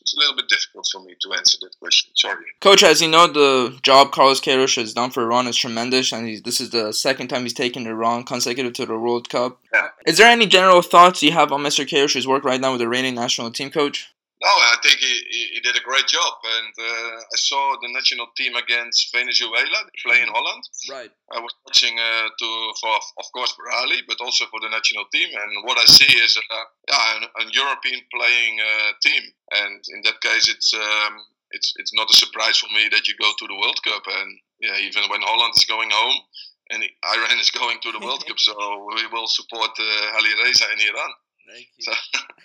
it's 0.01 0.15
a 0.15 0.19
little 0.19 0.35
bit 0.35 0.49
difficult 0.49 0.87
for 0.91 1.01
me 1.03 1.15
to 1.21 1.33
answer 1.33 1.57
that 1.61 1.75
question. 1.79 2.11
Sorry. 2.15 2.43
Coach, 2.59 2.83
as 2.83 3.01
you 3.01 3.07
know, 3.07 3.27
the 3.27 3.77
job 3.83 4.11
Carlos 4.11 4.41
Queiroz 4.41 4.75
has 4.77 4.93
done 4.93 5.11
for 5.11 5.23
Iran 5.23 5.47
is 5.47 5.57
tremendous, 5.57 6.11
and 6.11 6.43
this 6.43 6.59
is 6.59 6.71
the 6.71 6.91
second 6.91 7.27
time 7.27 7.43
he's 7.43 7.53
taken 7.53 7.85
Iran 7.85 8.23
consecutive 8.23 8.73
to 8.73 8.85
the 8.85 8.97
World 8.97 9.29
Cup. 9.29 9.59
Yeah. 9.71 9.89
Is 10.07 10.17
there 10.17 10.29
any 10.29 10.47
general 10.47 10.81
thoughts 10.81 11.21
you 11.21 11.31
have 11.31 11.51
on 11.51 11.61
Mr. 11.61 11.85
Queiroz's 11.85 12.27
work 12.27 12.43
right 12.43 12.59
now 12.59 12.71
with 12.71 12.81
the 12.81 12.89
reigning 12.89 13.15
national 13.15 13.51
team 13.51 13.69
coach? 13.69 14.14
No, 14.45 14.51
I 14.51 14.77
think 14.83 15.01
he, 15.01 15.13
he, 15.33 15.41
he 15.57 15.59
did 15.59 15.75
a 15.75 15.81
great 15.81 16.05
job, 16.05 16.33
and 16.45 16.73
uh, 16.77 17.17
I 17.17 17.37
saw 17.49 17.81
the 17.81 17.89
national 17.89 18.27
team 18.37 18.53
against 18.55 19.09
Venezuela 19.11 19.89
play 20.05 20.21
in 20.21 20.29
Holland. 20.29 20.61
Right. 20.85 21.09
I 21.33 21.39
was 21.41 21.49
watching 21.65 21.97
uh, 21.97 22.29
to 22.29 22.47
for 22.79 22.93
of 22.93 23.25
course 23.33 23.57
for 23.57 23.65
Ali, 23.81 24.05
but 24.07 24.21
also 24.21 24.45
for 24.53 24.59
the 24.61 24.69
national 24.69 25.05
team. 25.09 25.33
And 25.33 25.65
what 25.65 25.79
I 25.81 25.85
see 25.85 26.13
is 26.21 26.37
uh, 26.37 26.65
yeah, 26.93 27.17
an, 27.17 27.23
an 27.41 27.49
European 27.57 28.05
playing 28.13 28.61
uh, 28.61 28.91
team, 29.01 29.23
and 29.65 29.81
in 29.89 30.05
that 30.05 30.21
case, 30.21 30.45
it's 30.47 30.77
um, 30.77 31.25
it's 31.49 31.73
it's 31.77 31.93
not 31.97 32.11
a 32.13 32.13
surprise 32.13 32.61
for 32.61 32.69
me 32.69 32.85
that 32.93 33.07
you 33.07 33.15
go 33.17 33.31
to 33.33 33.47
the 33.49 33.57
World 33.57 33.81
Cup. 33.81 34.05
And 34.05 34.29
yeah, 34.61 34.77
even 34.77 35.09
when 35.09 35.25
Holland 35.25 35.57
is 35.57 35.65
going 35.65 35.89
home 35.89 36.21
and 36.69 36.85
Iran 37.01 37.39
is 37.41 37.49
going 37.49 37.81
to 37.81 37.91
the 37.91 38.05
World 38.05 38.21
Cup, 38.27 38.37
so 38.37 38.53
we 38.93 39.09
will 39.09 39.25
support 39.25 39.73
uh, 39.73 40.17
Ali 40.21 40.37
Reza 40.43 40.69
in 40.69 40.85
Iran. 40.85 41.11
Thank 41.47 41.67
So 41.79 41.91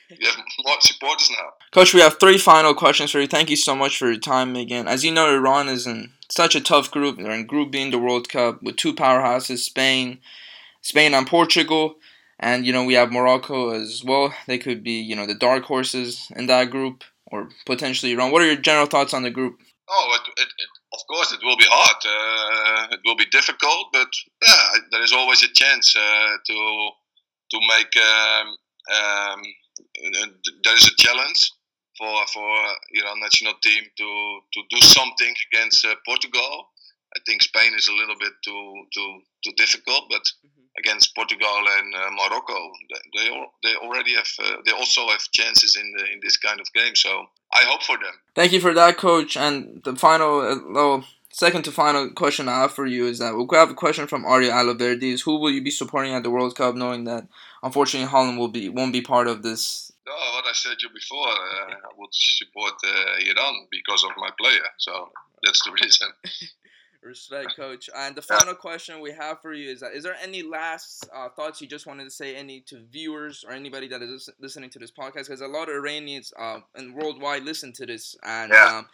you 0.11 0.27
have 0.27 0.37
more 0.65 0.77
supporters 0.81 1.31
now. 1.31 1.51
Coach, 1.73 1.95
we 1.95 2.01
have 2.01 2.19
three 2.19 2.39
final 2.39 2.75
questions 2.75 3.11
for 3.11 3.21
you. 3.21 3.27
Thank 3.27 3.51
you 3.51 3.57
so 3.57 3.75
much 3.75 3.97
for 3.97 4.11
your 4.11 4.21
time 4.21 4.57
again. 4.57 4.87
As 4.87 5.05
you 5.05 5.13
know, 5.13 5.35
Iran 5.35 5.69
is 5.69 5.87
in 5.87 6.11
such 6.29 6.55
a 6.55 6.61
tough 6.61 6.91
group. 6.91 7.17
They're 7.17 7.31
in 7.31 7.47
Group 7.47 7.71
B 7.71 7.81
in 7.81 7.91
the 7.91 7.99
World 7.99 8.29
Cup 8.29 8.63
with 8.63 8.77
two 8.77 8.95
powerhouses, 8.95 9.59
Spain, 9.59 10.19
Spain 10.83 11.15
and 11.15 11.27
Portugal, 11.27 11.97
and 12.39 12.67
you 12.67 12.73
know 12.73 12.85
we 12.85 12.95
have 12.95 13.13
Morocco 13.13 13.71
as 13.71 14.03
well. 14.05 14.35
They 14.47 14.59
could 14.59 14.83
be 14.85 15.01
you 15.01 15.17
know 15.17 15.27
the 15.27 15.35
dark 15.35 15.65
horses 15.65 16.31
in 16.37 16.47
that 16.47 16.71
group, 16.71 17.05
or 17.27 17.49
potentially 17.65 18.13
Iran. 18.13 18.33
What 18.33 18.43
are 18.43 18.47
your 18.47 18.57
general 18.57 18.87
thoughts 18.87 19.15
on 19.15 19.23
the 19.23 19.31
group? 19.31 19.59
Oh, 19.89 20.15
it, 20.15 20.43
it, 20.43 20.47
it, 20.47 20.69
of 20.93 21.01
course, 21.09 21.33
it 21.33 21.41
will 21.43 21.57
be 21.57 21.67
hard. 21.69 21.97
Uh, 22.05 22.95
it 22.95 23.01
will 23.05 23.17
be 23.17 23.27
difficult, 23.27 23.87
but 23.93 24.09
yeah, 24.47 24.81
there 24.93 25.03
is 25.03 25.13
always 25.13 25.43
a 25.43 25.49
chance 25.49 25.97
uh, 25.97 26.37
to 26.47 26.91
to 27.51 27.61
make. 27.67 27.97
Um, 27.97 28.57
um, 28.91 29.41
there 30.65 30.77
is 30.77 30.87
a 30.87 30.97
challenge 30.97 31.53
for 31.99 32.27
for 32.33 32.51
Iran 32.95 33.21
national 33.21 33.55
team 33.63 33.85
to 33.99 34.41
to 34.55 34.61
do 34.71 34.81
something 34.81 35.35
against 35.53 35.85
uh, 35.85 35.95
Portugal. 36.07 36.69
I 37.17 37.21
think 37.27 37.43
Spain 37.43 37.73
is 37.77 37.89
a 37.89 37.93
little 37.93 38.17
bit 38.19 38.33
too 38.45 38.87
too 38.95 39.23
too 39.45 39.53
difficult, 39.57 40.05
but 40.11 40.23
against 40.79 41.15
Portugal 41.15 41.63
and 41.79 41.95
uh, 41.95 42.11
Morocco, 42.11 42.73
they 43.17 43.29
they 43.65 43.75
already 43.77 44.15
have 44.15 44.33
uh, 44.43 44.57
they 44.65 44.73
also 44.73 45.09
have 45.09 45.23
chances 45.33 45.77
in 45.77 45.93
the, 45.97 46.05
in 46.13 46.21
this 46.23 46.37
kind 46.37 46.61
of 46.61 46.67
game. 46.73 46.95
So 46.95 47.27
I 47.53 47.63
hope 47.65 47.83
for 47.83 47.97
them. 47.97 48.15
Thank 48.35 48.53
you 48.53 48.61
for 48.61 48.75
that, 48.75 48.97
Coach. 48.97 49.37
And 49.37 49.83
the 49.85 49.97
final, 49.97 50.41
uh, 50.41 50.57
well, 50.73 51.05
second 51.31 51.65
to 51.65 51.73
final 51.73 52.11
question 52.11 52.49
I 52.49 52.61
have 52.63 52.73
for 52.73 52.87
you 52.87 53.07
is 53.07 53.19
that 53.19 53.35
we'll 53.35 53.49
have 53.59 53.71
a 53.71 53.75
question 53.75 54.07
from 54.07 54.25
Arya 54.25 54.53
Alaverdi. 54.53 55.13
Is 55.15 55.23
who 55.23 55.39
will 55.39 55.51
you 55.51 55.63
be 55.63 55.71
supporting 55.71 56.13
at 56.13 56.23
the 56.23 56.31
World 56.31 56.55
Cup, 56.57 56.75
knowing 56.75 57.05
that 57.05 57.27
unfortunately 57.63 58.09
Holland 58.09 58.39
will 58.39 58.49
be 58.49 58.69
won't 58.69 58.93
be 58.93 59.01
part 59.01 59.27
of 59.27 59.43
this? 59.43 59.93
No, 60.07 60.13
what 60.13 60.45
I 60.47 60.53
said 60.53 60.79
to 60.79 60.89
you 60.89 60.95
before, 60.95 61.29
uh, 61.29 61.71
I 61.71 61.93
would 61.97 62.11
support 62.13 62.75
uh, 62.85 63.31
Iran 63.31 63.67
because 63.71 64.03
of 64.05 64.11
my 64.17 64.31
player. 64.39 64.67
So 64.79 65.11
that's 65.45 65.63
the 65.65 65.73
reason. 65.73 66.09
Respect, 67.03 67.49
Coach. 67.57 67.89
And 67.97 68.15
the 68.15 68.23
final 68.23 68.55
question 68.55 69.01
we 69.01 69.13
have 69.13 69.41
for 69.41 69.53
you 69.53 69.71
is 69.71 69.81
that 69.81 69.93
is 69.95 70.05
there 70.05 70.17
any 70.23 70.43
last 70.43 71.09
uh, 71.15 71.29
thoughts 71.29 71.61
you 71.61 71.67
just 71.67 71.87
wanted 71.87 72.05
to 72.05 72.11
say, 72.11 72.37
any 72.37 72.61
to 72.63 72.83
viewers 72.91 73.45
or 73.47 73.53
anybody 73.53 73.89
that 73.89 74.03
is 74.03 74.29
listening 74.41 74.71
to 74.71 74.79
this 74.79 74.91
podcast? 74.91 75.27
Because 75.27 75.41
a 75.41 75.47
lot 75.47 75.69
of 75.69 75.75
Iranians 75.77 76.33
uh, 76.39 76.61
and 76.75 76.95
worldwide 76.95 77.45
listen 77.45 77.73
to 77.75 77.87
this, 77.87 78.17
and 78.23 78.53
Yeah. 78.53 78.79
um, 78.79 78.87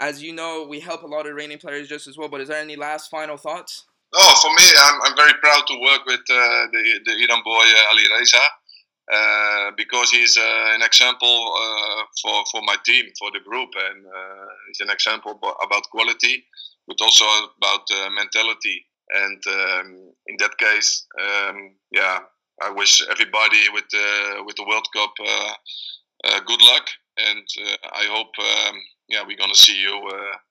as 0.00 0.22
you 0.22 0.32
know, 0.32 0.66
we 0.68 0.80
help 0.80 1.02
a 1.02 1.06
lot 1.06 1.26
of 1.26 1.32
Iranian 1.32 1.58
players 1.60 1.88
just 1.88 2.06
as 2.06 2.16
well. 2.18 2.28
But 2.28 2.40
is 2.40 2.48
there 2.48 2.58
any 2.60 2.76
last 2.76 3.10
final 3.10 3.36
thoughts? 3.36 3.84
Oh, 4.14 4.34
for 4.42 4.50
me, 4.54 4.68
I'm, 4.78 5.02
I'm 5.02 5.16
very 5.16 5.32
proud 5.40 5.66
to 5.68 5.80
work 5.80 6.04
with 6.04 6.20
uh, 6.20 6.66
the, 6.72 7.00
the 7.06 7.12
Iran 7.24 7.42
boy 7.44 7.64
uh, 7.64 7.90
Ali 7.92 8.04
Reza 8.18 8.42
uh, 9.10 9.70
because 9.76 10.10
he's 10.10 10.36
uh, 10.36 10.42
an 10.74 10.82
example 10.82 11.54
uh, 11.56 12.02
for, 12.20 12.44
for 12.52 12.60
my 12.62 12.76
team, 12.84 13.06
for 13.18 13.30
the 13.30 13.40
group, 13.40 13.70
and 13.74 14.04
uh, 14.06 14.46
he's 14.68 14.80
an 14.80 14.90
example 14.90 15.38
about 15.64 15.82
quality, 15.90 16.44
but 16.86 16.96
also 17.00 17.24
about 17.56 17.86
uh, 17.92 18.10
mentality. 18.10 18.86
And 19.10 19.42
um, 19.46 20.12
in 20.26 20.36
that 20.38 20.56
case, 20.58 21.06
um, 21.20 21.74
yeah, 21.90 22.20
I 22.62 22.70
wish 22.70 23.02
everybody 23.10 23.62
with 23.72 23.84
the 23.90 24.42
with 24.46 24.56
the 24.56 24.64
World 24.64 24.86
Cup 24.94 25.12
uh, 25.20 25.52
uh, 26.24 26.40
good 26.46 26.62
luck, 26.62 26.86
and 27.18 27.46
uh, 27.66 27.88
I 27.92 28.04
hope. 28.06 28.32
Um, 28.38 28.76
yeah, 29.08 29.22
we're 29.26 29.36
gonna 29.36 29.54
see 29.54 29.78
you 29.78 29.92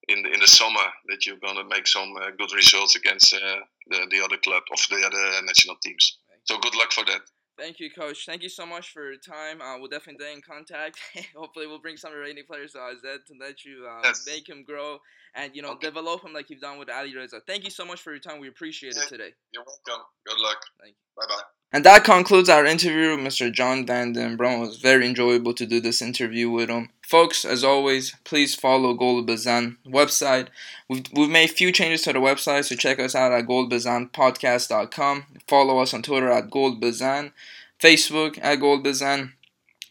in 0.09 0.21
the 0.21 0.29
in 0.33 0.39
the 0.39 0.47
summer. 0.47 0.85
That 1.07 1.25
you're 1.25 1.41
gonna 1.43 1.63
make 1.63 1.87
some 1.87 2.13
good 2.37 2.53
results 2.53 2.95
against 2.95 3.31
the 3.31 4.07
the 4.11 4.21
other 4.23 4.37
club 4.37 4.61
of 4.71 4.79
the 4.89 5.03
other 5.03 5.45
national 5.45 5.77
teams. 5.81 6.19
So 6.43 6.59
good 6.59 6.75
luck 6.75 6.91
for 6.91 7.05
that. 7.05 7.21
Thank 7.61 7.79
you, 7.79 7.91
Coach. 7.91 8.25
Thank 8.25 8.41
you 8.41 8.49
so 8.49 8.65
much 8.65 8.91
for 8.91 9.03
your 9.11 9.19
time. 9.19 9.61
Uh, 9.61 9.77
we'll 9.77 9.87
definitely 9.87 10.25
stay 10.25 10.33
in 10.33 10.41
contact. 10.41 10.97
Hopefully, 11.35 11.67
we'll 11.67 11.79
bring 11.79 11.95
some 11.95 12.11
Iranian 12.11 12.43
players 12.47 12.71
to 12.71 12.79
AZ 12.79 13.01
to 13.03 13.33
let 13.39 13.63
you 13.63 13.85
uh, 13.87 14.01
Yes. 14.03 14.23
make 14.25 14.49
him 14.49 14.63
grow 14.63 14.97
and 15.35 15.55
you 15.55 15.61
know 15.61 15.73
Okay. 15.73 15.85
develop 15.87 16.25
him 16.25 16.33
like 16.33 16.49
you've 16.49 16.59
done 16.59 16.79
with 16.79 16.89
Ali 16.89 17.15
Reza. 17.15 17.39
Thank 17.45 17.63
you 17.63 17.69
so 17.69 17.85
much 17.85 18.01
for 18.01 18.09
your 18.09 18.19
time. 18.19 18.39
We 18.39 18.47
appreciate 18.47 18.97
it 18.97 19.07
today. 19.07 19.31
You're 19.53 19.63
welcome. 19.63 20.03
Good 20.25 20.39
luck. 20.39 20.57
Thank 20.81 20.95
Bye 21.15 21.25
bye. 21.29 21.41
And 21.73 21.85
that 21.85 22.03
concludes 22.03 22.49
our 22.49 22.65
interview 22.65 23.15
with 23.15 23.19
Mr. 23.25 23.51
John 23.53 23.85
Van 23.85 24.11
Den 24.11 24.37
Brom. 24.37 24.55
It 24.55 24.67
was 24.67 24.77
very 24.77 25.05
enjoyable 25.07 25.53
to 25.53 25.65
do 25.67 25.79
this 25.79 26.01
interview 26.01 26.49
with 26.49 26.69
him. 26.69 26.89
Folks, 27.11 27.43
as 27.43 27.61
always, 27.61 28.15
please 28.23 28.55
follow 28.55 28.93
Gold 28.93 29.27
Bazan 29.27 29.75
website. 29.85 30.47
We've, 30.87 31.03
we've 31.11 31.29
made 31.29 31.49
a 31.49 31.53
few 31.53 31.73
changes 31.73 32.03
to 32.03 32.13
the 32.13 32.19
website, 32.19 32.63
so 32.63 32.75
check 32.77 33.01
us 33.01 33.15
out 33.15 33.33
at 33.33 33.47
goldbazanpodcast.com. 33.47 35.25
Follow 35.45 35.79
us 35.79 35.93
on 35.93 36.03
Twitter 36.03 36.31
at 36.31 36.49
goldbazan, 36.49 37.33
Facebook 37.81 38.39
at 38.41 38.59
goldbazan. 38.59 39.33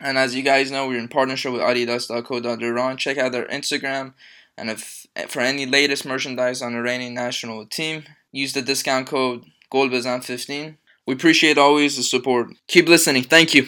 And 0.01 0.17
as 0.17 0.35
you 0.35 0.43
guys 0.43 0.71
know, 0.71 0.89
we're 0.89 0.99
in 0.99 1.09
partnership 1.09 1.53
with 1.53 1.61
Adidas.co.iran. 1.61 2.97
Check 2.97 3.19
out 3.19 3.33
their 3.33 3.49
Instagram. 3.49 4.15
And 4.57 4.71
if 4.71 5.07
for 5.29 5.41
any 5.41 5.67
latest 5.67 6.07
merchandise 6.07 6.63
on 6.63 6.73
the 6.73 6.79
Iranian 6.79 7.13
national 7.13 7.67
team, 7.67 8.05
use 8.33 8.55
the 8.55 8.63
discount 8.63 9.09
code 9.09 9.45
GoldBazan15. 9.71 10.77
We 11.07 11.13
appreciate 11.13 11.59
always 11.59 11.99
the 11.99 12.03
support. 12.03 12.55
Keep 12.67 12.89
listening. 12.89 13.25
Thank 13.25 13.55
you. 13.55 13.67